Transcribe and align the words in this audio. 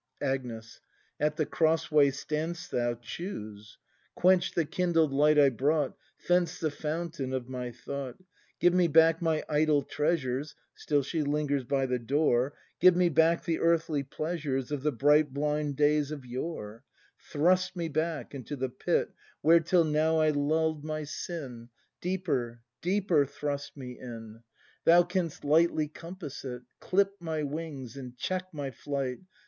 Agnes. 0.23 0.81
At 1.19 1.35
the 1.37 1.45
cross 1.45 1.91
way 1.91 2.09
stand 2.09 2.57
'st 2.57 2.71
thou: 2.71 2.95
choose! 2.95 3.77
Quench 4.15 4.55
the 4.55 4.65
kindled 4.65 5.13
light 5.13 5.37
I 5.37 5.49
brought. 5.49 5.95
Fence 6.17 6.59
the 6.59 6.71
fountain 6.71 7.33
of 7.33 7.47
my 7.47 7.71
thought. 7.71 8.15
Give 8.59 8.73
me 8.73 8.87
back 8.87 9.21
my 9.21 9.43
idol 9.47 9.83
treasures 9.83 10.55
(Still 10.73 11.03
she 11.03 11.21
lingers 11.21 11.65
by 11.65 11.85
the 11.85 11.99
door). 11.99 12.53
Give 12.79 12.95
me 12.95 13.09
back 13.09 13.45
the 13.45 13.59
earthly 13.59 14.01
pleasures 14.01 14.71
Of 14.71 14.81
the 14.81 14.91
bright, 14.91 15.33
blind 15.35 15.75
days 15.75 16.09
of 16.09 16.25
yore; 16.25 16.83
Thrust 17.19 17.75
me 17.75 17.87
back 17.87 18.33
into 18.33 18.55
the 18.55 18.69
pit 18.69 19.11
Where 19.41 19.59
till 19.59 19.83
now 19.83 20.17
I 20.17 20.31
lulled 20.31 20.83
my 20.83 21.03
sin, 21.03 21.69
Deeper, 22.01 22.61
deeper 22.81 23.23
thrust 23.27 23.77
me 23.77 23.99
in— 23.99 24.07
ACT 24.09 24.09
IV] 24.09 24.31
BRAND 24.31 24.41
211 24.85 24.85
Thou 24.85 25.03
canst 25.03 25.43
lightly 25.45 25.87
compass 25.87 26.43
it; 26.43 26.63
Clip 26.79 27.13
my 27.19 27.43
wings 27.43 27.95
and 27.95 28.17
check 28.17 28.51
my 28.51 28.71
flight. 28.71 29.19